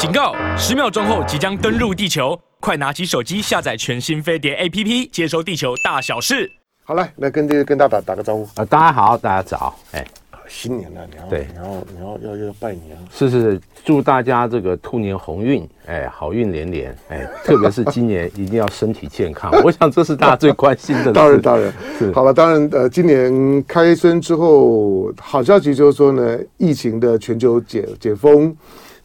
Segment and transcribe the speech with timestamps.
[0.00, 0.34] 警告！
[0.56, 6.50] 十秒钟后即将登陆地球，快拿起手机下载全新飞碟 APP，接收地球大小事。
[6.84, 8.64] 好来，来跟这跟大家打打个招呼啊！
[8.64, 10.02] 大家好，大家早，哎。
[10.48, 21.12] 新年了，你要对，你要你要要要拜年，是是是，祝大家这个兔年鸿运，哎，好运连连，哎，特别是今年一定要身体健康， 我想这是大家最关心的。
[21.14, 28.56] 当然当然是好了，当然呃，今年开春之后，好消息就是说呢，疫情的全球解解封，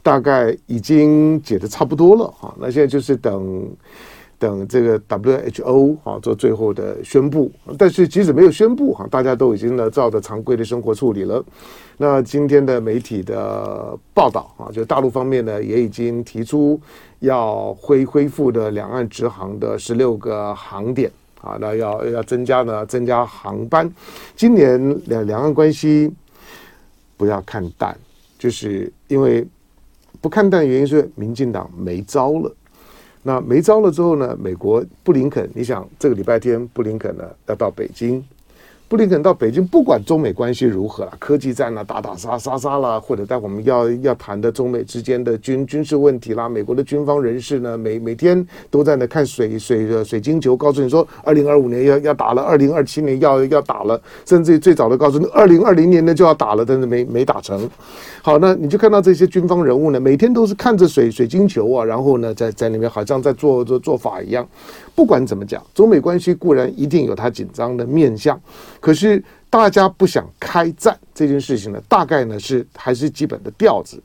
[0.05, 3.67] 大概已经解的差不多了啊，那现在就是等。
[4.37, 11.41] 等这个 WHO 啊做最后的宣布，但是即使没有宣布哈，大家都已经呢照着常规的生活处理了。
[11.95, 16.77] 那今天的媒体的报道啊，就大陆方面呢也已经提出
[17.19, 23.89] 要恢恢复的两岸直航的十六个航点啊，那要要增加呢增加航班。
[24.35, 26.11] 今年两两岸关系
[27.15, 27.97] 不要看淡，
[28.37, 29.47] 就是因为
[30.25, 32.51] 不看淡的原因是民进党没招了。
[33.21, 34.35] 那没招了之后呢？
[34.41, 38.25] 美国布林肯，你想这个礼拜天布林肯呢要到北京。
[38.95, 57.69] 布林肯到北京，不管中美关系如何了，科技战啊，打打杀杀杀啦，或者待会我们要要谈的中美之间的军军事问题啦，美国的军方人士呢，每每天都在那看水水水晶球，告诉你说，二零二五年要要打了，二零二七年要要打了，甚至最早的告诉你，二零二零年呢就要打了，但是没没打成。
[58.21, 64.47] 好，那你就看到这些军方人物呢，每天都是看着水水晶球啊，然后呢，在在里面好像在做做做法一样。
[64.95, 68.39] 不管怎么讲，中美关系固然一定有它紧张的面向，
[68.79, 74.01] 可是大家不想开战这件事情呢，大概呢是还是基本的调子。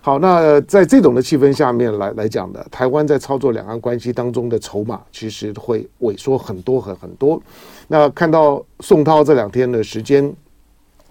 [0.00, 7.42] 好，那在这种的气氛下面来来讲呢，台湾在操作两岸关系当中的筹码，其实会萎缩很多很很多。
[7.88, 10.32] 那看到宋涛这两天的时间，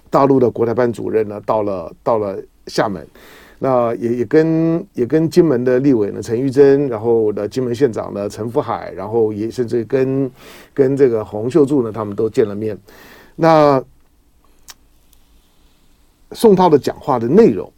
[0.09, 3.05] 大陆的国台办主任呢，到了到了厦门。
[3.59, 10.31] 那也也跟也跟金门的立委呢陈玉珍，然后的金门县长呢陈福海，然后也甚至跟
[10.73, 12.77] 跟这个洪秀柱呢，他们都见了面。
[13.36, 13.83] 那
[16.33, 17.71] 宋涛的讲话的内容，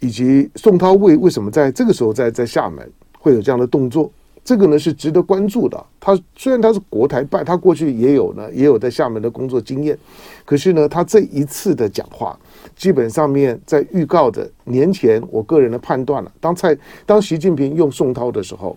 [0.00, 4.10] 以及宋涛为为什么在这个时候在在厦门会有这样的动作，
[4.46, 5.84] 这个呢是值得关注的。
[5.98, 9.98] 他虽然他是国台办，他过去也有呢也有在厦门的工作经验，
[10.44, 12.38] 可是呢他这一次的讲话。
[12.76, 16.30] 基本上面在预告着年前，我个人的判断了。
[16.40, 18.76] 当蔡当习近平用宋涛的时候，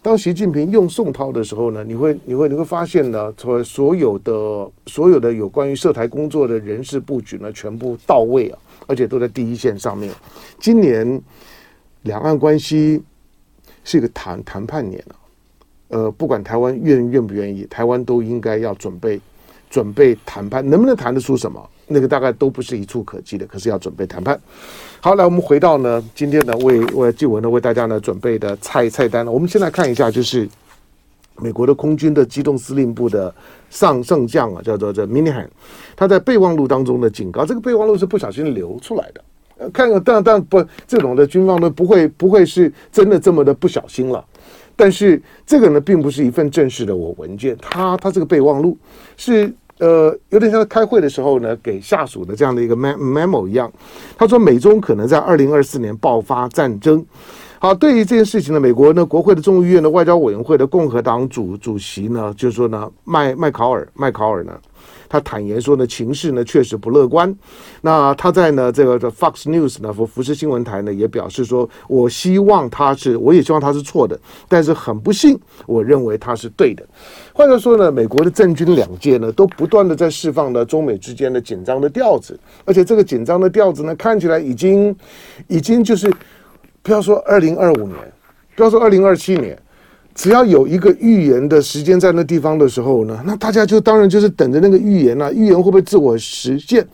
[0.00, 10.12] 当习近平用宋涛的时候呢，你会你会你会发现呢，所所有的所有的有关于涉台工作的人事布局呢，全部到位啊，而且都在第一线上面。
[10.60, 11.20] 今年
[12.02, 13.02] 两岸关系
[13.84, 15.14] 是一个谈谈判年啊，
[15.88, 19.20] 呃，不管台湾愿愿不愿意，台湾都应该要准备
[19.70, 21.68] 准备谈判，能不能谈得出什么？
[21.88, 24.40] 那个大概都不是一蹴可及的，可是要准备谈判。
[25.00, 30.48] 好，来我们回到呢，今天呢为为继文呢为大家呢准备的菜菜单呢，我们先来看一下，就是
[31.36, 33.34] 美国的空军的机动司令部的
[33.68, 35.46] 上上将啊，叫做这 Minihan，
[35.94, 39.22] 他在备忘录当中的警告，这个备忘录是不小心流出来的。
[39.70, 44.24] 看看，当然当然不，这种的军方呢不会不会是真的这么的不小心了，
[44.74, 48.76] 但是这个呢并不是一份正式的我文件，他他这个备忘录
[49.16, 49.52] 是。
[49.78, 53.72] 呃，有点像开会的时候呢，给下属的这样的一个 memo 一样。
[54.16, 57.04] 他说，美中可能在二零二四年爆发战争。
[57.58, 64.52] 好，对于这件事情呢，美国呢，国会的众议院的外交委员会的共和党主主席呢，就是说呢，麦麦考尔麦考尔呢。
[65.12, 67.36] 他坦言说呢，情势呢确实不乐观。
[67.82, 74.18] 那他在呢这个的 Fox News 呢，福福斯新闻台呢也表示说，我希望他是，我也希望他是错的，
[74.48, 76.82] 但是很不幸，我认为他是对的。
[77.34, 84.96] 换句话说呢，美国的政军两界呢都不断的在释放呢中美之间的紧张的调子，而且这个紧张的调子呢看起来已经
[85.46, 86.10] 已经就是
[86.82, 87.98] 不要说二零二五年，
[88.56, 89.60] 不要说二零二七年。
[90.14, 95.32] 只要有一个预言的时间在那地方的时候呢，那大家就当然就是等着那个预言了、啊。
[95.32, 96.86] 预言会不会自我实现？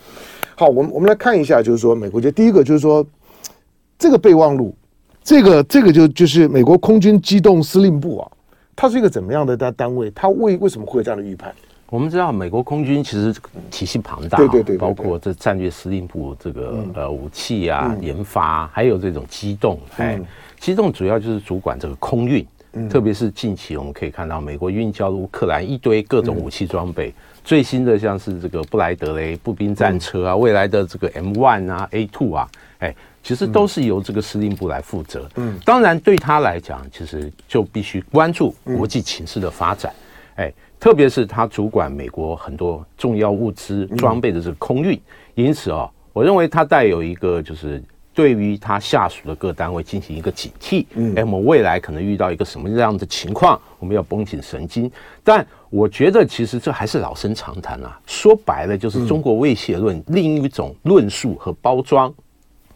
[0.54, 3.04] 好，我们我们来看一下，就是说美国就第一个就是说
[3.98, 4.74] 这个备忘录，
[5.22, 8.30] 这个这个就就是美国空军机动司令部啊，
[8.76, 10.10] 它是一个怎么样的单单位？
[10.14, 11.52] 它为为什么会有这样的预判？
[11.90, 13.34] 我们知道美国空军其实
[13.70, 20.20] 体系庞大，对对对，包括这战略司令部这个呃武器啊研发，还有这种机动，哎，
[20.60, 22.46] 机动主要就是主管这个空运。
[22.88, 27.12] 特别是近期我们可以看到，美国运交乌克兰一堆各种武器装备，
[27.42, 32.48] 最新的像是这个布莱德雷步兵战车啊，未来的这个 M one 啊，A two 啊，
[32.78, 35.28] 哎，其实都是由这个司令部来负责。
[35.36, 39.92] 嗯，当然对他来讲，其实就必须关注国际情势的发展。
[40.36, 45.00] 哎，特别是他主管美国很多重要物资装备的这个空运，
[45.34, 47.82] 因此啊，我认为他带有一个就是。
[48.18, 50.84] 对于他下属的各单位进行一个警惕。
[50.94, 54.90] 嗯，哎，我们未来可能遇到一个什么样的情况，我们要绷紧神经。
[55.22, 57.96] 但我觉得，其实这还是老生常谈啊。
[58.06, 62.12] 说白了，就是中国威胁论另一种论述和包装。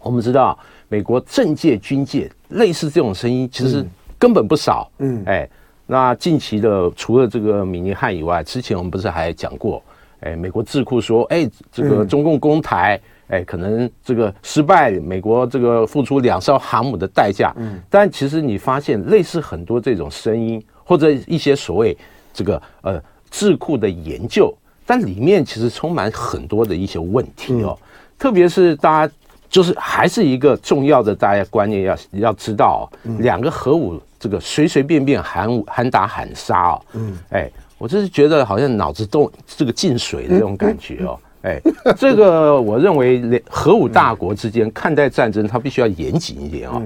[0.00, 0.56] 我们知道，
[0.88, 3.84] 美国政界、军界类似这种声音，其实
[4.16, 4.88] 根本不少。
[4.98, 5.50] 嗯，哎，
[5.88, 9.82] 那近期的除了这个米尼汉以外，之前我们不是还讲过？
[10.20, 13.00] 哎，美国智库说，哎，这个中共攻台，
[13.32, 17.52] 哎，可能这个失败，美国这个付出两艘航母的代价。
[17.56, 21.96] 嗯，但其实你发现类似很多这种声音，或者一些所谓
[22.32, 27.78] 这个呃智库的研究，但里面其实充满很多的一些问题哦，
[28.18, 29.14] 特别是大家。
[29.52, 41.60] 就是还是一个重要的大家观念要要知道哦，两个核武这个随随便便喊喊打喊杀哦，嗯，哎，我就是觉得好像脑子都这个进水的这种感觉哦，哎，
[41.96, 46.80] 这个我认为核武大国之间看待战争，它必须要严谨一点哦，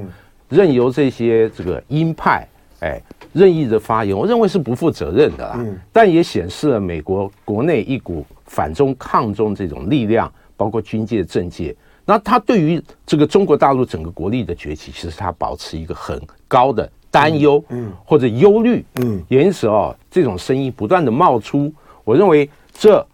[0.49, 2.47] 任由这些这个鹰派
[2.81, 3.01] 哎
[3.33, 11.77] 任意的发言，我认为是不负责任的啦，但也显示了美国国内一股反中抗中这种力量，包括军界政界。
[12.09, 21.71] 那他对于这个中国大陆整个国力的崛起，其实他保持一个很高的担忧，嗯，或者忧虑，嗯，也因此哦，这种声音不断的冒出，
[22.05, 23.05] 我认为这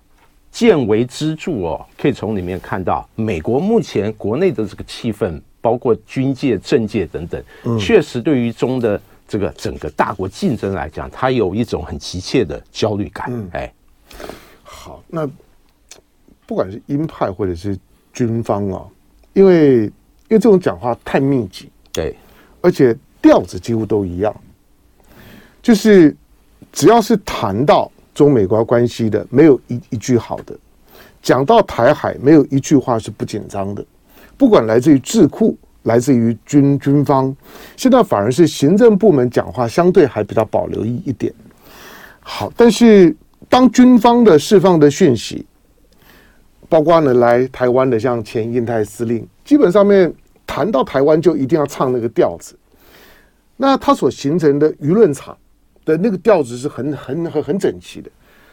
[0.52, 7.42] 见微知著哦，可以从里面看到美国目前国内的这个气氛，包括军界、政界等等，
[7.80, 13.50] 确实对于中的这个整个大国竞争来讲，它有一种很急切的焦虑感。
[13.52, 13.72] 哎，
[14.62, 15.28] 好，那
[16.46, 17.76] 不管是鹰派或者是。
[18.14, 18.84] 军方啊，
[19.32, 19.92] 因为因
[20.28, 22.14] 为这种讲话太密集，对，
[22.60, 24.36] 而且调子几乎都一样，
[25.62, 26.14] 就是
[26.70, 30.54] 只要是谈到中美国关系的，没有一一句好的；
[31.22, 33.84] 讲到台海，没有一句话是不紧张的。
[34.36, 37.34] 不管来自于智库，来自于军军方，
[37.76, 41.32] 现在反而是行政部门讲话相对还比较保留一一点。
[42.20, 43.14] 好，但是
[43.48, 45.46] 当军方的释放的讯息。
[46.68, 50.10] 包括呢，来台湾的像前印太司令，基本上面
[50.46, 52.56] 谈到台湾就一定要唱那个调子。
[53.58, 55.36] 那他所形成的舆论场
[55.84, 58.10] 的那个调子是很很很很整齐的，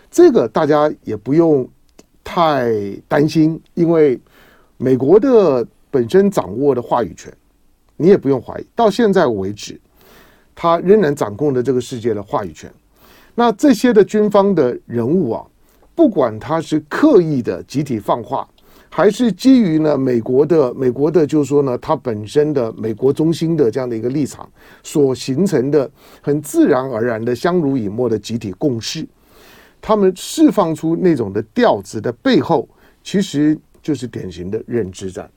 [0.10, 1.68] 这个大家也不用
[2.24, 2.72] 太
[3.08, 4.20] 担心，因为
[4.78, 7.34] 美国的本身掌握的话语权，
[7.98, 8.66] 你也不用怀疑。
[8.76, 9.80] 到现在为止，
[10.56, 12.72] 他仍然掌控着这个世界的话语权。
[13.36, 15.46] 那这些的军方的人物啊。
[15.96, 18.48] 不管他是刻意的集体放话，
[18.90, 24.50] 还是基于呢美国的美国的，就是说呢，它本身的美国中心的这样的一个立场
[24.84, 25.90] 所形成的
[26.22, 29.08] 很自然而然的相濡以沫的集体共识，
[29.80, 32.68] 他们释放出那种的调子的背后，
[33.04, 35.30] 其实就是典型的认知战。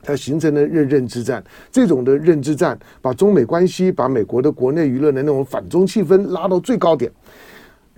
[0.00, 7.10] 它形成了认认知战，这种的认知战，把中美关系，把美国的国内舆论的那种反中气氛拉到最高点。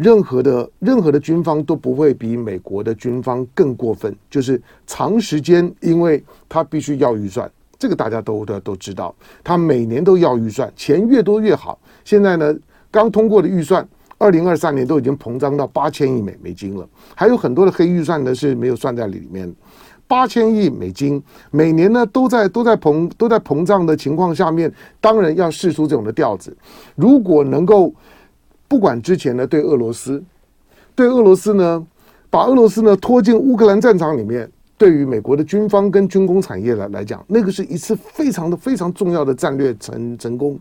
[0.00, 9.14] 任何的任何的军方都不会比美国的军方更过分，就是长时间，因为他必须要预算，这个大家都都都知道，
[9.44, 11.78] 他每年都要预算，钱越多越好。
[12.02, 12.56] 现在呢，
[12.90, 13.86] 刚通过的预算，
[14.16, 19.54] 二零二三年都已经膨胀到八千亿美美金了，还有很多的黑预算呢是没有算在里面。
[20.08, 26.56] 八千亿美金每年呢都在都在膨都在膨胀的情况下面，当然要试出这种的调子，
[26.96, 27.92] 如果能够。
[28.70, 30.22] 不管之前呢，对俄罗斯，
[30.94, 31.84] 对俄罗斯呢，
[32.30, 34.48] 把俄罗斯呢拖进乌克兰战场里面，
[34.78, 40.56] 对于美国的军方跟军工产业来来讲，那个是一次非常的非常重要的战略成成功。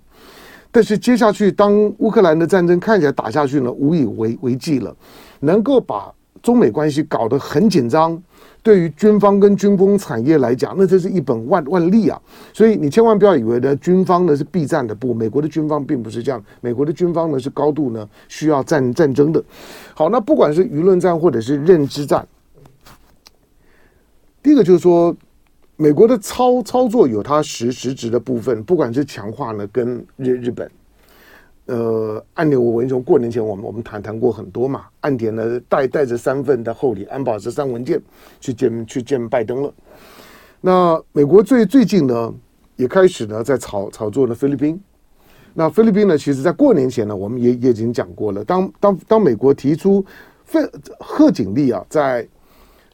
[0.71, 4.95] 但是接下去，当乌克兰的战争看起来打下去呢，无以为为继了，
[5.41, 8.21] 能够把中美关系搞得很紧张。
[8.61, 12.21] 对于军方跟军工产业来讲，那这是一本万万利啊！
[12.53, 19.41] 所以你千万不要以为呢，军方呢是避战的，不，美国的军方并不是这样，美国的军方呢是高度呢需要战战争的。
[19.93, 22.27] 好，那不管是舆论战或者是认知战，
[24.43, 25.15] 第一个就是说，
[25.77, 30.69] 美国的操操作有它实实质的部分，不管是强化呢跟日日本。
[31.69, 34.87] 呃，岸田，我文雄过年前我们我们谈谈过很多嘛。
[35.01, 38.01] 岸田呢带带着三份的厚礼安保这三文件
[38.41, 39.71] 去见去见拜登了。
[40.61, 42.33] 那美国最最近呢
[42.75, 44.81] 也开始呢在炒炒作呢菲律宾。
[45.53, 48.43] 那菲律宾呢，其实在过年前呢，我们也也已经讲过了。
[48.43, 50.03] 当当当美国提出
[50.43, 50.59] 费
[50.99, 52.27] 贺锦丽啊在。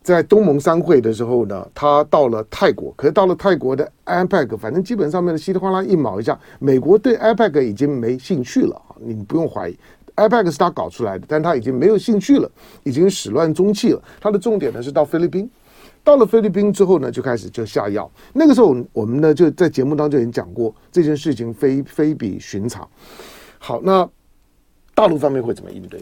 [0.05, 9.75] 在东盟三会的时候呢，他到了泰国，可是到了泰国的 APEC，反正基本上面的稀里哗啦一毛一下，美国对 APEC 已经没兴趣了啊，你不用怀疑
[10.17, 12.47] ，APEC 是他搞出来的，但他已经没有兴趣了，
[12.83, 14.01] 已经始乱终弃了。
[14.21, 15.49] 他的重点呢是到菲律宾，
[16.03, 18.07] 到了菲律宾之后呢，就开始就下药。
[18.31, 22.87] 那个时候我们呢就在节目当中已经讲过这件事情非非比寻常。
[23.57, 24.07] 好，那
[24.93, 25.99] 大陆方面会怎么应对？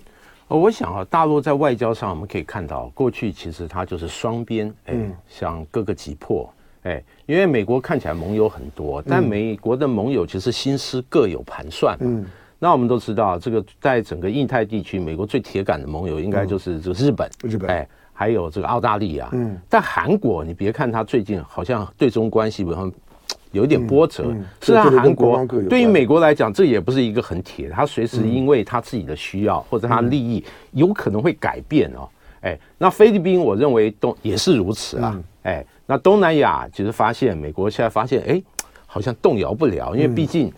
[0.53, 4.93] 哦，我想啊，大陆在外交上我们可以看到，过去其实它就是双边，哎，
[5.27, 6.47] 像各个击破，
[6.83, 12.23] 哎，因为美国看起来盟友很多，但美国的盟友其实心思各有盘算，嗯。
[12.59, 19.27] 那我们都知道，这个在整个印太地区，美国最铁杆的盟友应该就是这个日本，日本，哎，还有这个澳大利亚。
[19.33, 22.91] 嗯，但韩国，你别看它最近好像对中关系好像
[23.53, 32.09] 有一点波折，是啊，韩国对于美国来讲，这也不是一个很铁，他随时因为他自己的需要或者它利益，有可能会改变哦。
[32.41, 35.17] 哎，那菲律宾，我认为都也是如此啊。
[35.43, 38.43] 哎，那东南亚其实发现，美国现在发现，哎，
[38.85, 40.51] 好像动摇不了，因为毕竟。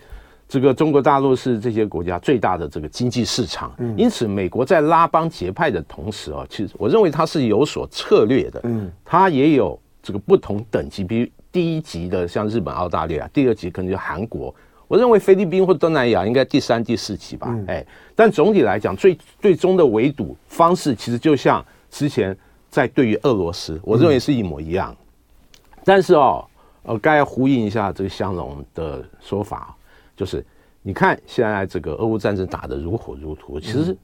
[0.48, 11.26] 这个中国大陆是这些国家最大的这个经济市场，因此美国在拉帮结派的同时啊，其实我认为它是有所策略的，嗯，它也有这个不同等级，比如
[11.56, 14.54] 第一级的像日本、澳大利亚，第二级可能就韩国，
[14.86, 17.82] 我认为菲律宾或东南亚应该第三、第四级吧，哎，
[18.14, 22.36] 但总体来讲，最最终的围堵方式其实就像之前
[22.68, 24.94] 在对于俄罗斯，我认为是一模一样，
[25.82, 26.46] 但是哦，
[26.82, 29.74] 呃，该呼应一下这个香龙的说法。
[30.14, 30.44] 就是，
[30.82, 33.96] 你看现在这个俄乌战争打得如火如荼，其实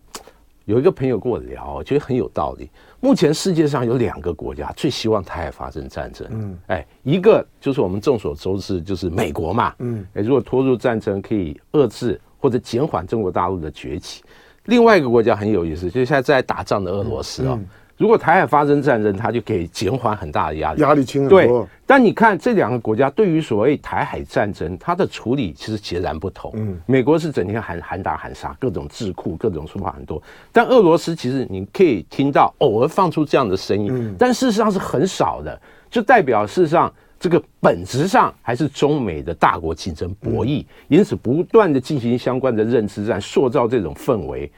[0.64, 2.70] 有一个朋友跟我聊，我觉得很有道理。
[3.00, 14.22] 目前世界上有两个国家最希望台海发生战争，嗯，哎，一个就是我们众所周知，就是美国嘛，嗯，哎，如果拖入战争可以遏制或者减缓中国大陆的崛起。
[14.66, 17.58] 另外一个国家很有意思，就是现在在打仗的俄罗斯啊。
[17.98, 21.40] 如果台海发生战争，它就可以减缓很大的压力，压力轻很多。
[21.40, 26.50] 对，但你看这两个国家对于所谓台海战争，它的处理其实截然不同。
[26.54, 30.20] 嗯，美国是整天喊喊打喊杀，各种智库，各种说法很多。
[30.50, 44.50] 但俄罗斯其实你可以听到偶尔放出这样的声音，嗯，但事实上是很少的，就代表事实上这个本质上还是中美的大国竞争博弈，因此不断的进行相关的认知战，塑造这种氛围。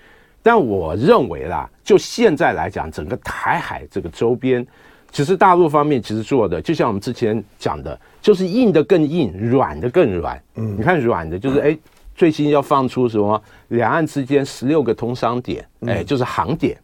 [0.45, 4.65] 但我认为啦，就现在来讲，整个台海这个周边，
[5.11, 10.39] 其实大陆方面其实做的，就像我们之前讲的，就是硬的更硬，软的更软。
[10.57, 11.79] 嗯，你看软的，就是哎，
[12.15, 16.79] 最新要放出什么两岸之间十六个通商点，哎，就是航点，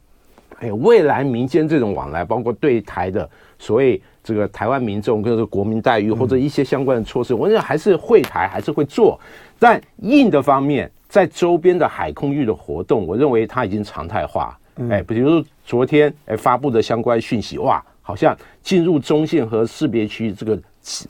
[0.60, 9.20] 哎，未来民间这种往来，包括对台的所谓这个台湾民众跟这国民待遇或者一些相关的措施，我认为还是会台，还是会做，
[9.58, 10.90] 但硬的方面。
[11.10, 14.56] 在周边的海空域的活动，我认为它已经常态化。
[14.88, 20.58] 哎，比如说昨天哎发布的相关讯息，哇，好像进入中线和识别区这个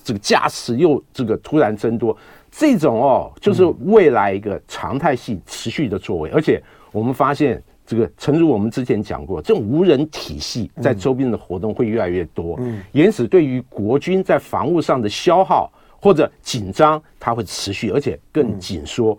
[0.02, 2.16] 这个架次又这个突然增多，
[2.50, 6.30] 这种哦，就是未来一个常态性持续的作为。
[6.30, 19.16] 而且我们发现，这个诚如我们之前讲过，这种无人体系在周边的活动会越来越多，嗯，因此对于国军在防务上的消耗或者紧张，它会持续，而且更紧缩。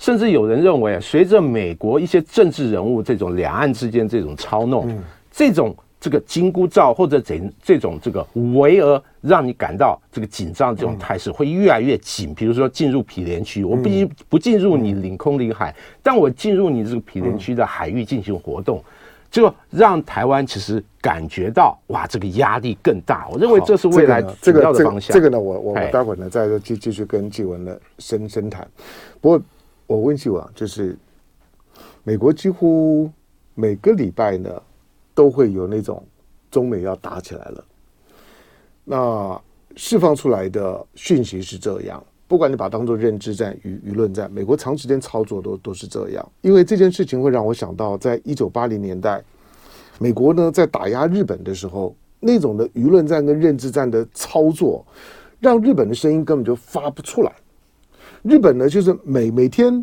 [0.00, 4.88] 甚至有人认为，随着美国一些政治人物这种两岸之间这种操弄，
[5.30, 12.34] 这种这个金箍罩或者怎这种这个围而让你感到这个紧张这种态势会越来越紧。
[12.34, 13.90] 比如说进入毗连区，我不
[14.30, 18.82] 不进入你领空领海，但我进入你这个毗连区的海域进行活动，
[19.30, 23.28] 就让台湾其实感觉到哇，这个压力更大。
[23.30, 25.14] 我认为这是未来主要的方向。
[25.14, 28.66] 这个呢，我我我待会儿呢再继继续跟继文呢深深谈。
[29.20, 29.42] 不过。
[29.90, 30.96] 我问继文，就是
[32.04, 33.10] 美国几乎
[33.56, 34.62] 每个礼拜呢，
[35.16, 36.00] 都会有那种
[36.48, 37.64] 中美要打起来了。
[38.84, 39.42] 那
[39.74, 46.32] 释放出来的讯息是这样，不管你把它当做认知战、舆舆论战，美国长时间操作都都是这样。
[46.40, 49.20] 因为这件事情会让我想到，在一九八零年代，
[49.98, 54.86] 美国呢在打压日本的时候，那种的舆论战跟认知战的操作，
[55.40, 57.32] 让日本的声音根本就发不出来。
[58.22, 59.82] 日本呢，就是每每天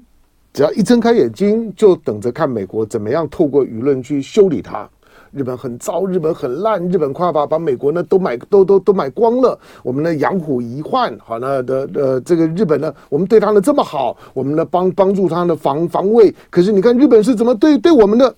[0.53, 4.87] 只要一睁开眼睛，就等着看美国怎么样透过舆论去修理它。
[5.31, 9.59] 日本很糟，日本很烂，日本快把把美国呢都买都都都买光了。
[9.83, 16.33] 我们呢养虎遗患，好呢的呃这个日本呢，我们对他呢这么好，我们呢帮帮助他的防防卫。
[16.49, 18.33] 可是你看日本是怎么对对我们的？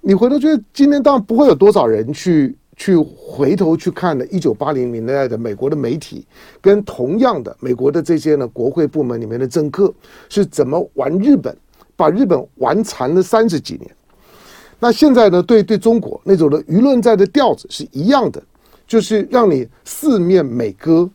[0.00, 2.56] 你回头觉得今天当然不会有多少人去。
[2.76, 6.26] 去回头去看了，一九八零年代的美国的媒体，
[6.60, 9.92] 跟同样的美国的这些呢国会部门里面的政客
[10.28, 11.56] 是怎么玩日本，
[11.96, 13.90] 把日本玩残了三十几年。
[14.78, 18.42] 那现在呢，对对中国那种的舆论战的调子是一样的，
[18.86, 21.08] 就是让你四面美歌。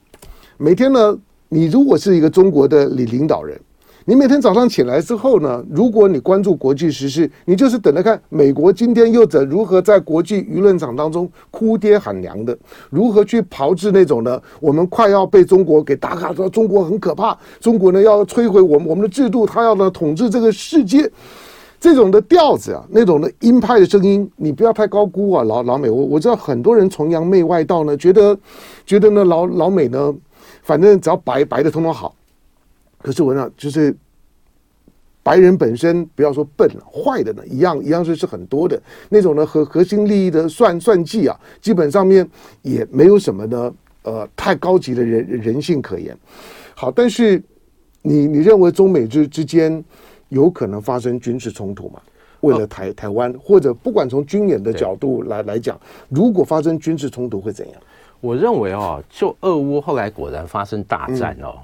[0.57, 1.15] 每天呢，
[1.47, 3.59] 你如果是一个中国的领领导人，
[4.05, 12.57] 你每天早上起来之后呢，如果你关注国际时事，你就是等着看美国今天又怎如何在国际舆论场当中哭爹喊娘的，
[12.89, 14.41] 如何去炮制那种呢？
[14.59, 21.07] 我们快要被中国给打卡，说中国很可怕，中国呢要摧毁我们我们的制度，他要呢统治这个世界，
[21.79, 28.35] 这种的调子啊，那种的鹰派的声音，你不要太高估啊，老老美，我我知道很多人崇洋媚外到呢，觉得
[28.83, 30.11] 觉得呢老老美呢，
[30.63, 32.15] 反正只要白白的通通好。
[33.01, 33.95] 可是我呢，就是
[35.23, 42.27] 白人本身不要说笨了，坏的呢一样一样是是很多的那种呢核核心利益的算算计啊，基本上面
[42.61, 46.17] 也没有什么呢呃太高级的人人性可言。
[46.75, 47.41] 好，但是
[48.01, 49.83] 你你认为中美之之间
[50.29, 52.01] 有可能发生军事冲突吗？
[52.39, 55.79] 为了台台湾，或者不管从军演的角度来来讲，
[56.09, 57.79] 如果发生军事冲突会怎样？
[58.19, 61.59] 我认为哦，就俄乌后来果然发生大战哦。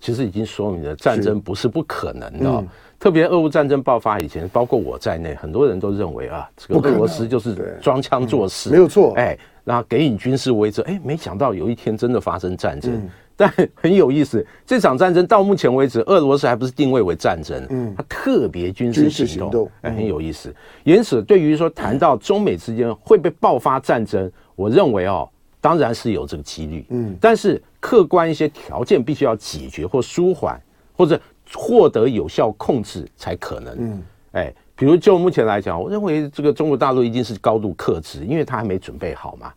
[0.00, 9.12] 其实已经说明了战争不是不可能的，嗯、特别俄乌战争爆发以前，包括我在内，很多人都认为啊，这个俄罗斯就是装腔作势，没有错。
[9.16, 12.92] 哎，然后给予军事威慑，哎，没想到有一天真的发生战争。
[12.94, 19.70] 嗯、但很有意思，这场战争到目前为止，俄罗斯还不是定位为战争，嗯，它特别军事行动，行动。
[19.82, 20.54] 哎，很有意思。
[20.84, 25.28] 因此，对于说谈到中美之间会被爆发战争，我认为哦。
[25.60, 30.60] 当然是有这个几率，嗯，但是客观一些条件必须要解决或舒缓，
[30.96, 31.20] 或者
[31.52, 39.52] 获得有效控制才可能，嗯，哎，比如就目前来讲，我认为这个中国大陆一定是高度克制，因为他还没准备好嘛。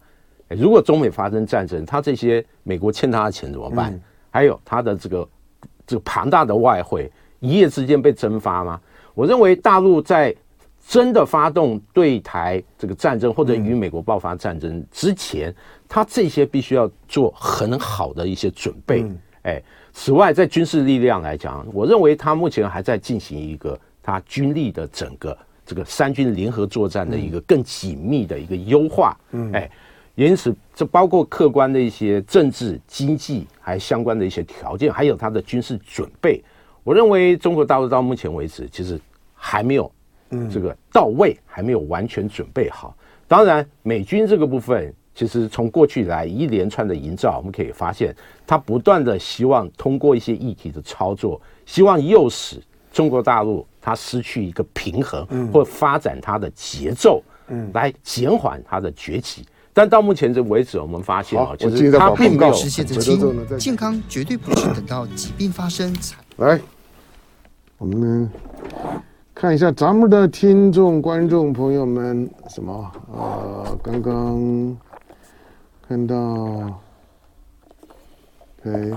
[0.47, 3.93] 哎，如果中美发生战争，他这些美国欠他的钱怎么办？
[3.93, 5.29] 嗯，还有他的这个
[5.85, 8.79] 这个庞大的外汇，一夜之间被蒸发吗？
[9.13, 10.35] 我认为大陆在。
[10.87, 15.53] 真的发动对台这个战争，或者与美国爆发战争之前，
[15.87, 19.05] 他这些必须要做很好的一些准备。
[19.43, 19.61] 哎，
[19.93, 29.17] 此外，在军事力量来讲，我认为他目前还在进行一个他军力的整个这个三军联合作战的一个更紧密的一个优化。
[29.53, 29.69] 哎，
[30.15, 36.43] 因此这包括客观的一些政治、经济还相关的一些条件，还有他的军事准备。
[36.83, 38.99] 我认为中国大陆到目前为止其实
[39.33, 39.91] 还没有。
[40.31, 42.95] 嗯，这个到位还没有完全准备好。
[43.27, 48.13] 当然，美军这个部分，其实从过去以来一连串的营造，我们可以发现，
[48.45, 59.45] 他不断的希望通过一些议题的操作，希望诱使中国大陆它失去一个平衡，或发展它的节奏，嗯，来减缓它的崛起。
[59.73, 63.57] 但到目前这为止，我们发现啊，其实它并没有实现的轻。
[63.57, 66.59] 健康绝对不是等到疾病发生才来。
[67.77, 68.31] 我们呢？
[69.41, 72.91] 看一下咱们的听众、观众朋友们，什么？
[73.11, 74.77] 呃，刚刚
[75.87, 76.79] 看到
[78.59, 78.93] ，OK，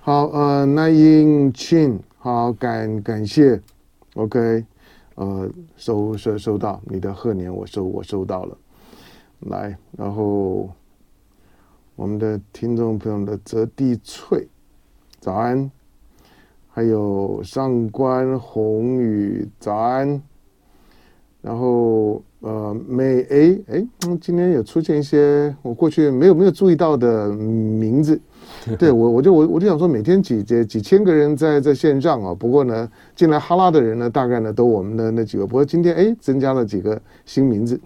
[0.00, 3.58] 好，呃，那英庆，好，感感谢
[4.16, 4.66] ，OK，
[5.14, 8.54] 呃，收收收到你的贺年，我收我收到了，
[9.38, 10.68] 来，然后
[11.96, 14.46] 我们的听众朋友的泽地翠，
[15.20, 15.70] 早安。
[16.80, 20.18] 还有上官宏宇，早安。
[21.42, 23.86] 然后呃，美哎哎，
[24.18, 28.18] 今天有出现一些我过去没有没有注意到的名字。
[28.78, 32.34] 对我我就我我就想说，每天几几几千个人在在线上啊。
[32.34, 35.46] 不过呢，进来哈拉的人呢，大概呢都我们的那几个。
[35.46, 37.78] 不过今天哎，增加了几个新名字。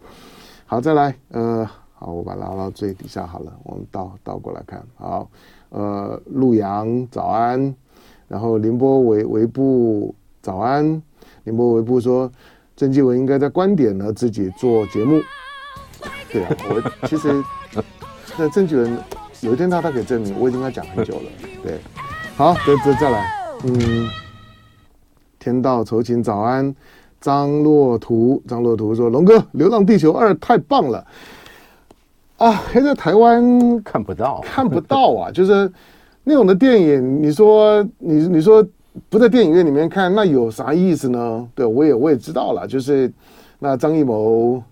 [0.66, 3.52] 好，再来呃，好，我把它拉到最底下好了。
[3.64, 5.28] 我们倒倒过来看，好，
[5.70, 7.74] 呃，陆阳，早安。
[8.35, 11.01] 然后宁波维维布早安，
[11.44, 12.29] 宁波维布说，
[12.75, 15.23] 郑继文应该在观点呢自己做节目。
[16.33, 17.33] 对啊，我其实
[18.37, 18.99] 那郑继文
[19.40, 21.31] 有一天他他可以证明，我已经跟他讲很久了。
[21.62, 21.79] 对，
[22.37, 23.25] 好，再再再来，
[23.62, 24.09] 嗯，
[25.38, 26.75] 天道酬勤早安，
[27.20, 31.07] 张洛图张洛图说，龙哥《流浪地球二》太棒了
[32.38, 35.70] 啊，还在台湾看不到，看不到啊， 就是。
[36.26, 38.66] 那种的电影，你说你你说
[39.10, 41.48] 不在电影院里面看，那有啥意思呢？
[41.54, 43.12] 对，我也我也知道了，就是
[43.58, 44.62] 那张艺谋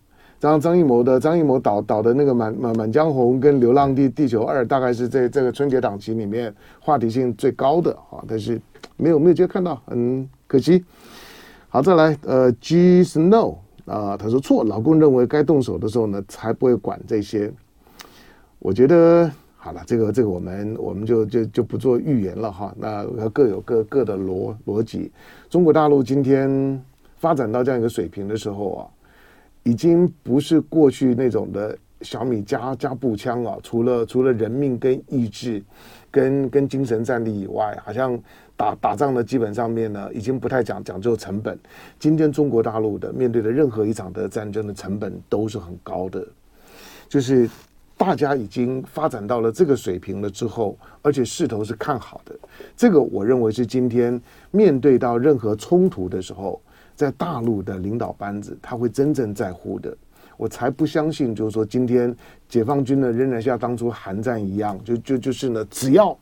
[0.40, 8.58] 张张艺谋的张艺谋导导的那个满《满满江红》跟《流浪地地球二》，大概是在这个春节档期里面话题性最高的啊，但是
[8.96, 10.82] 没有没有机会看到，很可惜。
[11.68, 17.52] 好，再来，呃，G Snow 啊，他说错，老公认为该动手的时候呢，才不会管这些。
[18.58, 19.30] 我觉得。
[19.64, 22.75] 好了，这个这个我们我们就就就不做预言了哈。
[22.77, 25.09] 那各有各各的逻逻辑。
[25.48, 26.83] 中国大陆今天
[27.18, 28.83] 发展到这样一个水平的时候啊，
[29.62, 35.62] 已经不是过去那种的小米加加步枪啊，除了除了人命跟意志
[36.11, 38.18] 跟跟精神战力以外，好像
[38.57, 41.57] 打打仗呢，基本上面呢，已经不太讲讲究成本。
[42.01, 46.27] 今天中国大陆的面对的任何一场的战争的成本都是很高的，
[47.09, 47.48] 就是
[48.02, 52.34] 大家已经发展到了这个水平了之后，而且势头是看好的。
[52.76, 56.60] 这个我认为是今天面对到任何冲突的时候，
[56.96, 59.96] 在大陆的领导班子他会真正在乎的。
[60.36, 62.12] 我才不相信，就是说今天
[62.48, 66.18] 解放军呢，仍然像当初韩战一样，就就就是呢，只要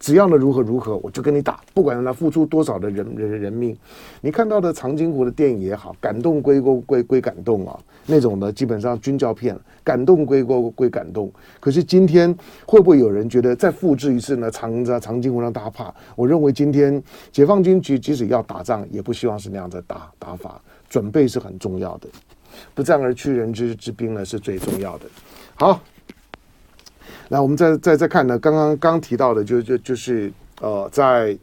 [0.00, 3.76] 只要呢如何如何，我就跟你打，不管他付出多少的人人人命。
[4.22, 11.30] 你看到的长津湖的电影也好，感动归归归感动啊，那种呢基本上军教片，感动归归归感动。
[11.60, 12.34] 可是今天
[12.64, 14.50] 会不会有人觉得再复制一次呢？
[14.50, 15.94] 长着长津湖让大家怕？
[16.16, 20.58] 我认为今天解放军即即使要打仗，也不希望是那样的打打法，
[20.88, 22.08] 准备是很重要的。
[22.74, 25.04] 不战而屈人之之兵呢，是最重要的。
[25.54, 25.78] 好，
[27.32, 31.38] 那我们再再再看呢，刚刚刚提到的就，就就是呃，在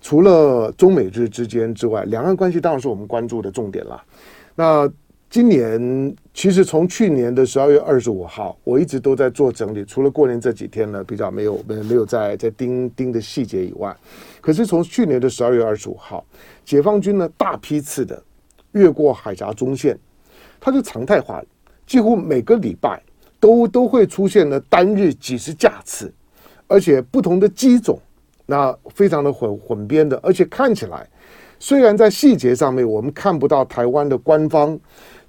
[0.00, 4.00] 除了中美之之间之外，两岸关系当然是我们关注的重点了。
[4.54, 4.88] 那
[5.28, 13.94] 今年其实从去年的十二月二十五号，我一直都在做整理，除了过年这几天呢比较没有没没有在在盯盯的细节以外，
[14.40, 16.24] 可是从去年的十二月二十五号，
[16.64, 18.22] 解放军呢大批次的
[18.70, 19.98] 越过海峡中线。
[20.60, 21.42] 它就常态化，
[21.86, 23.02] 几乎每个礼拜
[23.38, 26.12] 都都会出现了单日几十架次，
[26.66, 28.00] 而且不同的机种，
[28.46, 31.08] 那非常的混混编的，而且看起来
[31.58, 34.78] 虽然在细节上面我们看不到台湾的官方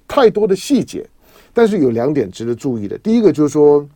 [0.06, 1.06] 太多的细节，
[1.52, 2.96] 但是有两点值得注意的。
[2.98, 3.86] 第一个就是说，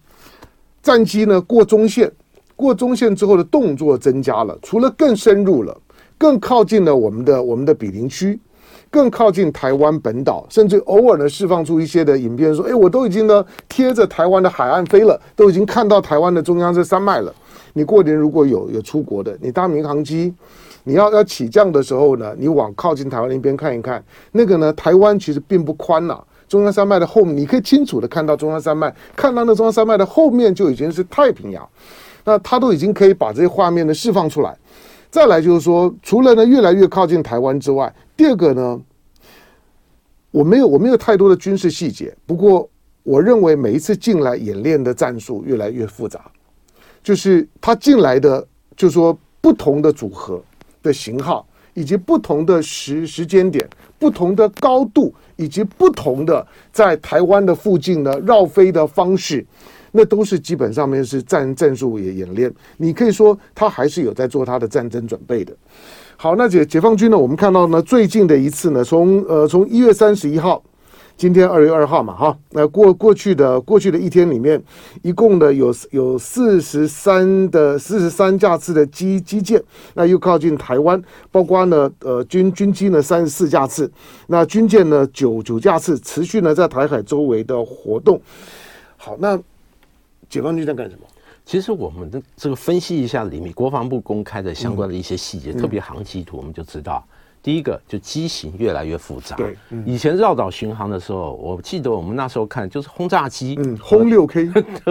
[0.83, 2.11] 战机呢过中线，
[2.55, 5.79] 过中线之后的动作增加了，除了更深入了，
[6.19, 8.39] 更靠近了我们的我们的比邻区。
[8.93, 17.35] 更靠近台湾本岛，甚至偶尔呢释放出一些的影片，说：“哎，我都已经呢贴着台湾的海岸飞了，都已经看到台湾的中央这山脉了。”
[17.73, 20.31] 你过年如果有有出国的，你搭民航机，
[20.85, 31.67] 你要要起降的时候呢，你往靠近台湾那边看一看，那个呢台湾其实并不宽呐，中央山脉的后面你可以清楚的看到中央山脉，看到那中央山脉的后面就已经是太平洋，
[32.27, 34.55] 那它都已经可以把这些画面呢释放出来。
[35.11, 38.81] 再来就是说，除了呢越来越靠近台湾之外，第二个呢，
[40.31, 42.15] 我没有我没有太多的军事细节。
[42.27, 42.69] 不过，
[43.03, 46.31] 我认为每一次进来演练的战术越来越复杂，
[47.03, 48.47] 就是他进来的，
[48.77, 50.41] 就说不同的组合
[50.83, 59.45] 的型号，以及不同的时时间点、不同的高度，以及不同的在台湾的附近呢绕飞的方式，
[59.91, 62.53] 那都是基本上面是战战术演演练。
[62.77, 65.53] 你可以说他还是有在做他的战争准备的。
[66.17, 67.19] 好，那解解放军呢？
[67.19, 70.63] 我们看到呢，最近的一次呢，从呃从一月三十一号，
[71.17, 74.63] 今天二月二号嘛，哈，那过过去的过去的一天里面，
[75.03, 79.61] 一共呢有有四十三的四十三架次的机机舰，
[79.95, 83.91] 那又靠近台湾，包括呢呃军军机呢三十四架次，
[84.29, 88.21] 那军舰呢九九架次，持续呢在台海周围的活动。
[88.97, 89.37] 好，那
[90.29, 91.07] 解放军在干什么？
[91.45, 99.35] 其实我们的这个分析一下里面国防部公开的相关的一些细节，嗯、特别航机图，我们就知道，嗯、第一个就机型越来越复杂。
[99.37, 104.49] 对，嗯、以前绕岛巡航的时候，我记得我们那时候看就是轰炸机，嗯，轰六 K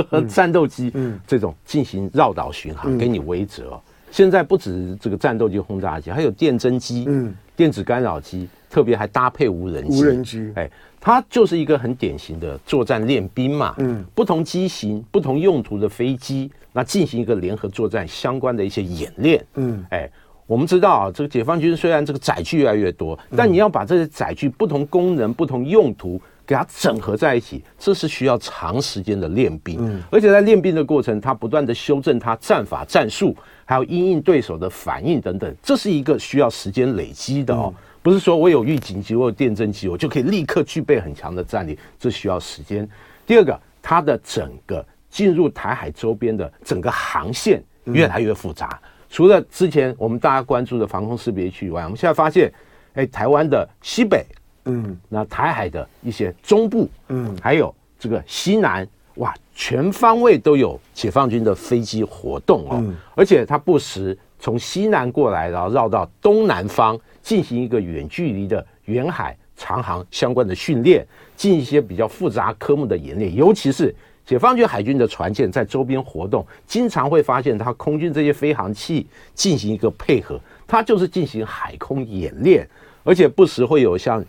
[0.09, 3.63] 和战斗机，嗯，这种进行绕岛巡航，给你围毙。
[3.63, 3.79] 嗯、
[4.11, 10.01] 现在不止这个战斗机、轰炸机，还有电侦机，嗯，电子干扰机，特别还搭配无人机。
[10.01, 10.67] 无人机，哎。
[11.03, 20.07] 它就是一个很典型的作战练兵嘛，嗯，不同机型、不同用途的飞机，那进行一个联合作战相关的一些演练，嗯，哎，
[20.45, 37.73] 我们知道啊，这个解放军虽然这个载具越来越多，但你要把这些载具不同功能、不同用途给它整合在一起，这是需要长时间的练兵，嗯，而且在练兵的过程，它不断的修正它战法战术，还有因应对手的反应等等，这是一个需要时间累积的哦。
[38.03, 42.87] 不是说我有预警机，我有电侦机，我就可以立刻具备很强的战力，这需要时间。
[43.27, 48.79] 第二个，它的整个进入台海周边的整个航线越来越复杂。
[48.83, 52.51] 嗯、除了之前我们大家关注的防空识别区以外，我们现在发现，
[52.93, 54.25] 哎，台湾的西北，
[54.65, 66.99] 嗯，那台海的一些中部，嗯，还有这个西南，哇，全方位都有解放军的飞机活动哦，嗯、而且它不时从西南过来，然后绕到东南方。
[67.21, 71.05] 进行一个远距离的远海长航相关的训练，
[71.35, 73.93] 进一些比较复杂科目的演练，尤其是
[74.25, 82.67] 解放军海军的船舰在周边活动，经常会发现它空军这些飞行器进行一个配合，它就是进行海空演练，
[83.03, 84.23] 而且不时会有像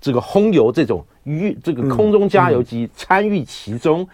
[0.00, 4.08] 这个轰油这种与这个空中加油机参与其中，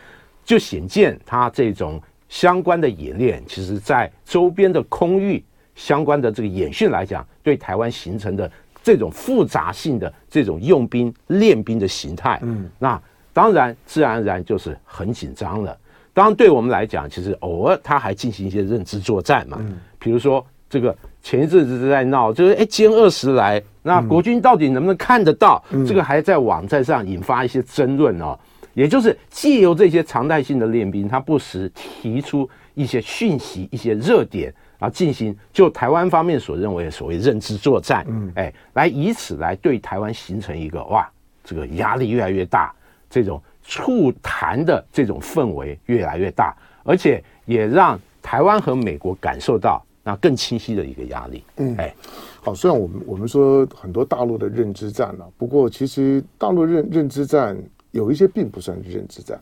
[0.45, 5.43] 就显见它这种相关的演练，其实在周边的空域
[5.79, 8.51] 相关的这个演训来讲，对台湾形成的
[8.83, 13.01] 这种复杂性的这种用兵练兵的形态，嗯，那
[13.33, 15.79] 当然自然而然就是很紧张了。
[16.13, 25.63] 当然，对我们来讲，其实偶尔他还进行一些认知作战嘛，嗯，比如说这个前一阵子在闹，就是哎歼二十来，那国军到底能不能看得到？
[25.71, 28.37] 嗯，这个还在网站上引发一些争论哦。
[28.75, 41.09] 也就是借由这些常态性的练兵，他不时提出一些讯息、一些热点，然后进行就台湾方面所认为的所谓认知作战，嗯，哎，来以此来对台湾形成一个哇，
[41.45, 42.73] 这个压力越来越大，
[43.11, 51.95] 这种促谈的这种氛围越来越大，而且也让台湾和美国感受到那更清晰的一个压力，嗯，哎，
[52.41, 57.57] 好，虽然我们我们说很多大陆的认知战了，不过其实大陆认认知战。
[57.91, 59.41] 有一些并不算是认知战，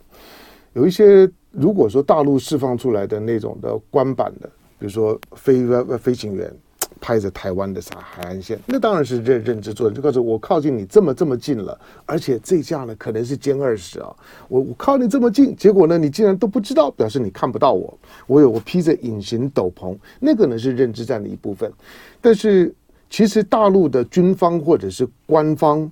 [0.73, 5.67] 有一些如果说大陆释放出来的那种的官版的，比如说飞
[5.99, 6.53] 飞行员
[7.01, 14.15] 拍着台湾的啥海岸线，那当然是认认知作战，就告诉我靠近你这么这么近了，而且这架呢可能是歼二十啊，
[14.49, 21.71] 我我靠你这么近，结果呢你竟然都不知道，表示你看不到我，我有我披着隐形斗篷，那个呢是认知战的一部分，
[22.21, 22.75] 但是
[23.09, 25.91] 其实大陆的军方或者是官方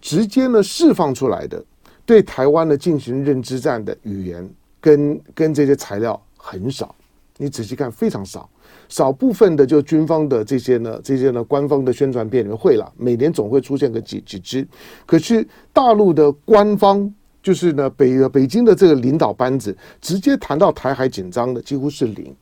[0.00, 1.62] 直接呢释放出来的。
[2.06, 4.46] 对台湾的进行认知战的语言
[4.78, 6.94] 跟跟这些材料很少，
[7.36, 8.48] 你仔细看非常少，
[8.88, 14.66] 少部分的就军方的这些呢，这些呢官方的宣传片里面会了，每年总会出现个几几支，
[15.04, 22.34] 可是大陆的官方就是呢北北京的这个领导班子直接谈到台海紧张的几乎是零，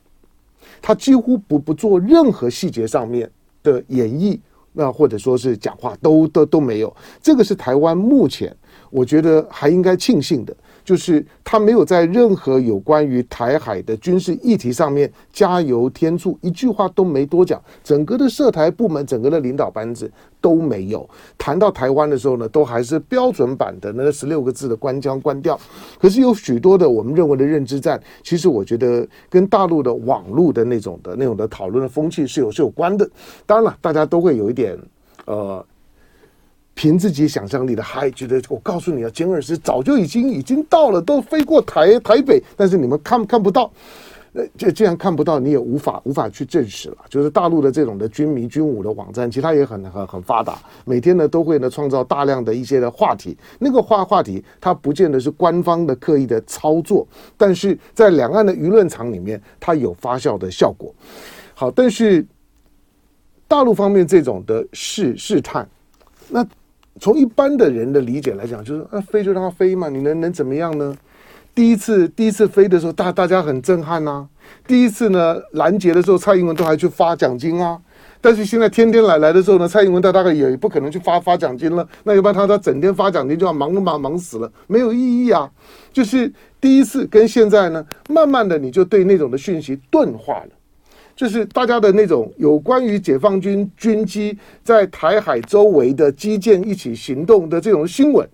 [0.83, 3.31] 他几乎不不做任何细节上面
[3.62, 4.38] 的演绎，
[4.74, 8.55] 那或者说是讲话都都都没有，这个是台湾目前。
[8.90, 17.62] 我觉得还应该庆幸的，就是他没有在任何有关于台海的军事议题上面加油添醋，一句话都没多讲。
[17.84, 25.58] 整个的涉台部门，整个的领导班子都没有谈到台湾的时候呢，都还是标准版的那十六个字的官腔官调。
[26.00, 33.08] 可是有许多的我们认为的认知战，其实我觉得跟大陆的网络的那种的那种的讨论的风气是有是有关的。
[33.46, 34.78] 当然了，大家都会有一点
[35.26, 35.64] 呃。
[36.82, 43.70] 凭自己想象力的，还觉得我告诉你啊，歼二十早就已经已经到了，都飞过台台北，但是你们看看不到，
[44.32, 46.96] 呃，这既然看不到，你也无法无法去证实了。
[47.08, 53.38] 就是大陆的这种的军迷军武的网站，其他也很很很发达，每天呢都会呢创造大量的一些的话题。
[53.60, 60.92] 那个话话题，它不见得是官方的刻意的操作，但是在两岸的舆论场里面，它有发酵的效果。
[61.54, 62.26] 好，但是
[63.46, 65.64] 大陆方面这种的试试探，
[66.28, 66.44] 那。
[67.00, 70.94] 从一般的人的理解来讲，就是啊，飞就让它飞嘛，你能能怎么样呢？
[71.55, 74.26] 第一次第一次飞的时候，大大家很震撼呐、
[74.66, 77.78] 第一次呢，拦截的时候，蔡英文都还去发奖金啊。
[78.20, 81.87] 但是现在天天来来的时候呢，蔡英文他大概也不可能去发发奖金了。
[82.05, 85.50] 那一般他他整天发奖金就要忙忙忙死了，没有意义啊。
[85.92, 90.48] 就是第一次跟现在呢，慢慢的你就对那种的讯息钝化了。
[91.22, 98.28] 就是大家的那种有关于解放军军机在台海周围的机舰一起行动的这种新闻，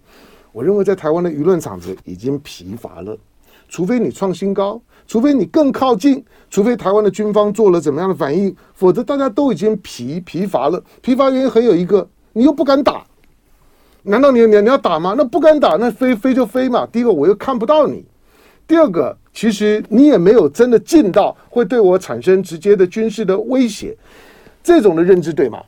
[0.52, 3.14] 我认为在台湾的舆论场子已经疲乏了。
[3.68, 10.82] 除非你创新高，除非你更靠近，除非台湾的军方做了怎么样的反应，否则大家都已经疲疲乏了。
[11.02, 13.04] 疲乏原因很有一个，你又不敢打，
[14.04, 15.14] 难道你你你要打吗？
[15.14, 16.86] 那不敢打，那飞飞就飞嘛。
[16.86, 18.02] 第一个我又看不到你，
[18.68, 19.16] 第二个。
[19.32, 23.96] 其实你也没有真的近到会对我产生直接的军事的威胁，
[24.64, 25.62] 这种的认知对吗？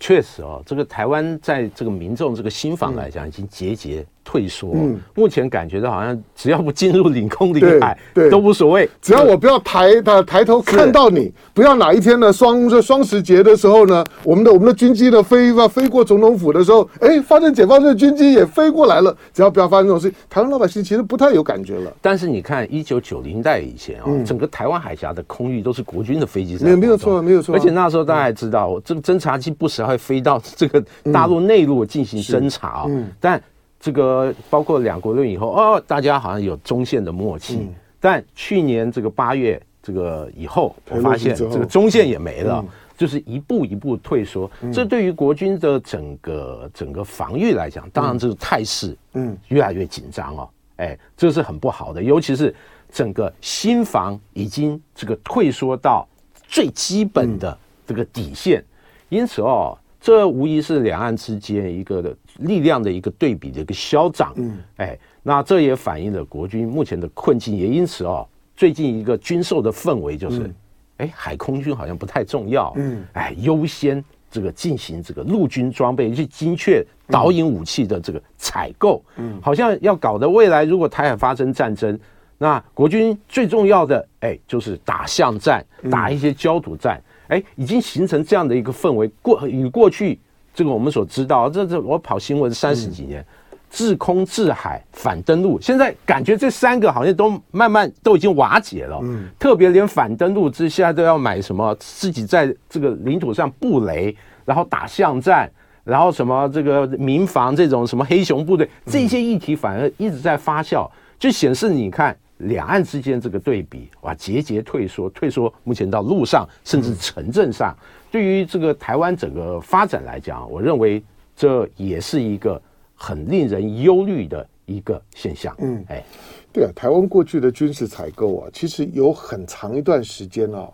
[0.00, 4.72] 确实哦，这个台湾在这个民众这个心房来讲，已经结节退缩。
[4.74, 8.88] 嗯，目前感觉到好像只要不进入领空领海，对，都无所谓。
[9.00, 19.16] 只要我不要抬抬抬头看到你，不要哪一天呢双这双十节的时候呢，我们的我们的军机呢飞吧飞过总统府的时候，哎，发现解放军的军机也飞过来了。
[19.32, 21.92] 只要不要发生这种事，台湾老百姓其实不太有感觉了。
[22.00, 26.66] 但是你看一九九零代以前啊、哦嗯，整个台湾海峡的空域都是国军的飞机在。
[26.66, 27.54] 没没有错，没有错。
[27.54, 30.82] 而且那时候大家也知道，嗯、这个侦察机不时会飞到这个
[31.12, 33.42] 大陆内陆进行侦察、嗯嗯、但
[33.82, 37.56] 这个包括两国论以后哦，大家好像有中线的默契。
[37.56, 44.48] 嗯、但去年这个八月这个以后，我发现这个中线也没了，嗯、就是一步一步退缩。
[44.60, 50.48] 嗯、这对于国军的整个整个防御来讲，当然这个态势嗯越来越紧张哦。
[50.76, 52.54] 哎，这是很不好的，尤其是
[52.88, 56.06] 整个新防已经这个退缩到
[56.46, 58.64] 最基本的这个底线，嗯、
[59.08, 59.76] 因此哦。
[60.02, 70.52] 这无疑是两岸之间一个的力量的一个对比的一个消长，嗯，哎，那这也反映了国军目前的困境，也因此哦，最近一个军售的氛围就是，
[70.96, 81.96] 哎、嗯，海空军好像不太重要，嗯，哎，优先这个进行这个陆军装备去精确导引武器的这个采购，嗯，好像要搞得未来如果台海发生战争，
[82.38, 87.00] 那国军最重要的哎就是打巷战，打一些焦土战，
[87.32, 90.18] 哎，已经形成这样的一个氛围，过与过去
[90.54, 93.20] 这个我们所知道，这这我跑新闻三十几年。
[93.20, 93.26] 嗯
[93.72, 99.00] 制空、制海、反登陆，现在感觉这三个好像都慢慢都已经瓦解了。
[99.02, 104.14] 嗯，特别连反登陆之下都要买什么，自己在这个领土上布雷，
[104.44, 105.50] 然后打巷战，
[105.84, 110.86] 然后什么这个民防这种什么黑熊部队，这些议题反而一直在发酵，
[111.18, 115.52] 就显示你看两岸之间这个对比，哇，节节退缩，退缩。
[115.64, 117.76] 目前到路上甚至城镇上，
[118.10, 121.02] 对于这个台湾整个发展来讲，我认为
[121.34, 122.60] 这也是一个。
[122.94, 125.52] 很令人忧虑的一个现象。
[125.58, 126.04] 嗯，哎，
[126.52, 130.70] 对啊，台湾过去的军事采购啊，其实有很长一段时间啊，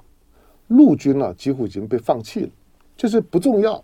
[0.66, 2.50] 陆军啊几乎已经被放弃了，
[2.98, 3.82] 就是不重要，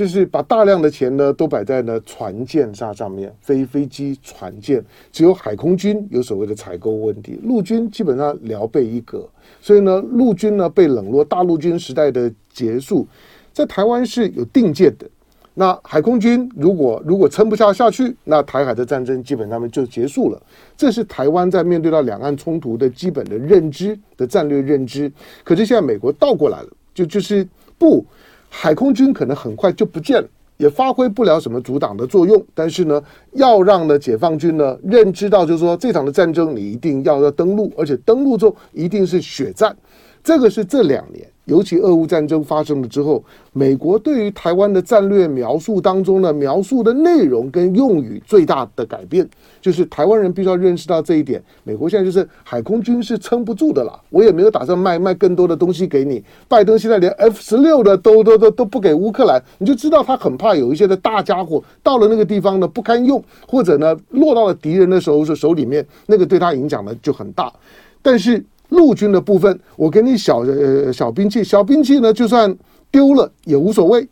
[0.00, 4.82] 就是把大量的钱呢都摆在呢船舰上上面，飞飞机、船舰，
[5.12, 9.28] 只有海空军有所谓的采购问题，陆军基本上聊备一格，
[9.60, 13.06] 所以呢，陆军呢被冷落，大陆军时代的结束，
[13.52, 15.06] 在台湾是有定见的。
[15.52, 20.42] 那海空军如果如果撑不下下去，那台海的战争基本上面就结束了。
[20.78, 25.12] 这是台湾在面对到两岸冲突的基本的认知的战略认知。
[25.44, 28.02] 可是现在美国倒过来了，就就是不，
[28.50, 32.44] 海空军可能很快就不见了，也发挥不了什么阻挡的作用。
[32.52, 39.74] 但是呢，要让呢解放军呢认知到，就是说这场的战争你一定要要登陆，而且登陆之后一定是血战。
[40.22, 41.26] 这个是这两年。
[41.50, 49.28] 尤其俄乌战争发生了之后，美国对于台湾的战略描述当中呢，描述的内容跟用语最大的改变，
[49.60, 51.42] 就是台湾人必须要认识到这一点。
[51.64, 56.22] 美国现在就是海空军是撑不住的了，我也没有打算卖卖更多的东西给你。
[56.46, 67.52] 拜登现在连 F 十六的都都都都不给乌克兰，你就知道他很怕有一些的大家伙到了那个地方呢不堪用，或者呢落到了敌人的手手手里面，那个对他影响呢就很大。
[68.00, 68.40] 但是。
[68.70, 72.56] 陆军的部分，我给你小呃小兵器，小兵器呢，就算
[72.90, 74.08] 丢了也无所谓。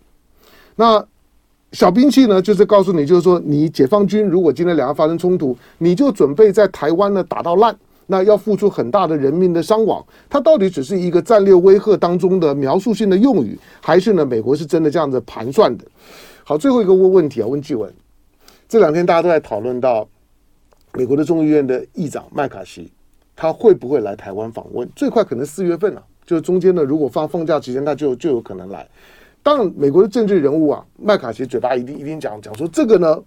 [0.77, 1.05] 那
[1.73, 10.05] 小兵器呢，就是告诉你，就是说，你解放军如果今天两岸发生冲突，你就准备在台湾呢打到烂，那要付出很大的人民的伤亡。
[10.31, 15.85] 它到底只是一个战略威吓当中的描述性的用语，还是呢，美国是真的这样子盘算的？
[16.43, 17.93] 好，最后一个问问题啊，问纪文，
[18.69, 20.09] 这两天大家都在讨论到
[20.95, 22.91] 美国的众议院的议长麦卡锡。
[23.41, 24.87] 他会不会来台湾访问？
[24.97, 28.85] 最快可能四月份了，就是中间呢，如果放放假期间，他就就有可能来。
[29.45, 33.23] 当然，美国的政治人物啊，麦卡锡嘴巴一定一定讲讲说这个呢，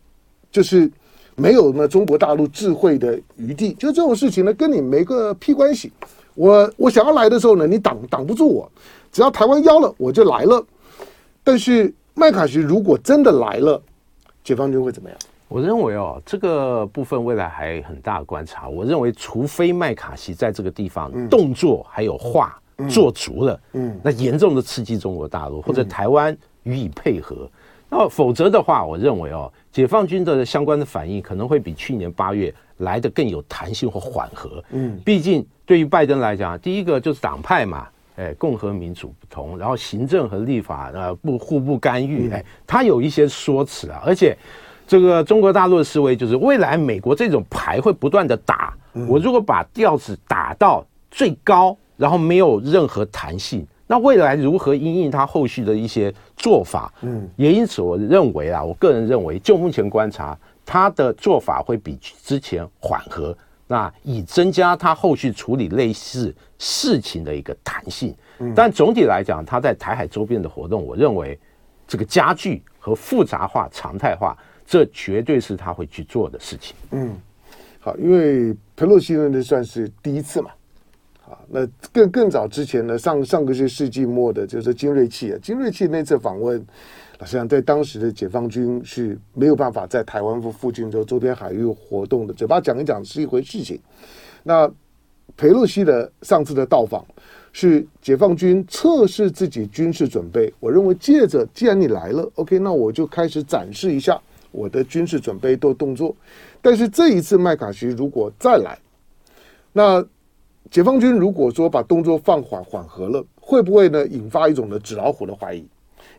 [0.51, 0.91] 就是
[1.37, 5.89] 没有呢中国大陆智慧的余地，就这种事情呢，跟你没个屁关系。
[6.35, 8.69] 我我想要来的时候呢，你挡挡不住我，
[9.13, 10.61] 只要台湾邀了，我就来了。
[11.41, 13.81] 但是麦卡锡如果真的来了，
[14.43, 15.17] 解放军会怎么样？
[15.51, 18.69] 我认为哦，这个部分未来还很大的观察。
[18.69, 22.57] 我认为，除非麦卡锡在这个地方动作还有话
[22.89, 27.49] 做足了，嗯，那严重的刺激中国大陆或者台湾予以配合，
[27.89, 34.63] 那否则的话，我认为哦，解放军的相关的反应可能会比去年八月来的更有弹性或缓和。
[34.69, 44.33] 嗯，毕竟对于拜登来讲，第一个就是党派嘛，哎，共和民主不同，然后行政和立法呃不互不干预，哎，他有一些说辞啊，而且。
[44.91, 48.73] 这个中国大陆的思维就是，未来美国这种牌会不断的打。
[49.07, 56.93] 我如果把调子打到最高，然后没有任何弹性，那未来如何因应他后续的一些做法？
[57.03, 63.33] 嗯，也因此我认为啊，我个人认为，就目前观察，他的做法会比之前缓和，
[63.67, 68.13] 那以增加他后续处理类似事情的一个弹性。
[68.53, 71.39] 但总体来讲，他在台海周边的活动，我认为
[71.87, 74.37] 这个加剧和复杂化、常态化。
[74.71, 76.73] 这绝对是他会去做的事情。
[76.91, 77.13] 嗯，
[77.77, 80.49] 好，因为佩洛西呢，算是第一次嘛。
[81.25, 86.57] 啊，那更更早之前呢，上上个世纪末的，就是金瑞气啊，金瑞气那次访问，
[87.19, 92.33] 实际上在当时的解放军是没有办法在台湾附附近的周边海域活动的。
[92.33, 93.77] 嘴巴讲一讲是一回事情。
[94.41, 94.71] 那
[95.35, 97.05] 裴洛西的上次的到访，
[97.51, 100.53] 是解放军测试自己军事准备。
[100.61, 104.17] 我认为借着，既然你来了，OK，那我就开始展示一下。
[104.51, 106.15] 我的军事准备都动作，
[106.61, 108.77] 但是这一次麦卡锡如果再来，
[109.73, 110.05] 那
[110.69, 115.65] 解放军如果说把动作放缓缓和了，会不会呢引发一种的纸老虎的怀疑？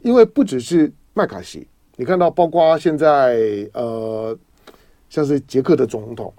[0.00, 1.66] 因为不只是麦卡锡，
[1.96, 4.36] 你看到包括现在呃
[5.08, 6.32] 像是捷克的总统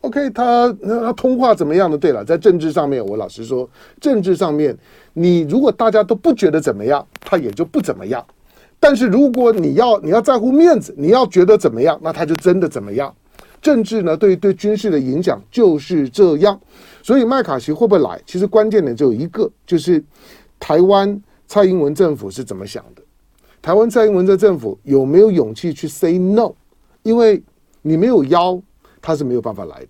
[0.00, 1.96] OK，他那他通话怎么样呢？
[1.96, 3.68] 对了，在政治上面，我老实说，
[4.00, 4.76] 政治上面，
[5.14, 8.22] 你如果大家都不觉得怎么样，他也就不怎么样。
[8.84, 13.10] 但是如果你要你要在乎面子，你要觉得怎么样，那他就真的怎么样。
[13.62, 16.60] 政治呢，对对军事的影响就是这样。
[17.02, 18.20] 所以麦卡锡会不会来？
[18.26, 20.04] 其实关键点只有一个，就是
[20.60, 23.00] 台湾蔡英文政府是怎么想的。
[23.62, 26.52] 台湾蔡英文这政府有没有勇气去 say no？
[27.04, 27.42] 因为
[27.80, 28.60] 你没有邀，
[29.00, 29.88] 他是没有办法来的。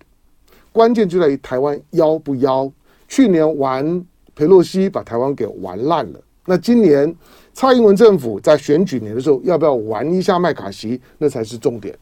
[0.71, 2.71] 关键就在于台湾邀不邀。
[3.09, 6.19] 去年玩裴洛西，把台湾给玩烂了。
[6.45, 7.13] 那今年
[7.55, 10.99] 蔡英文政府在选举年的时候，要不要玩一下麦卡锡？
[11.17, 11.97] 那才是重点。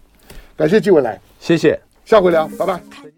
[0.57, 3.12] 感谢纪文来，谢谢，下回聊，拜拜。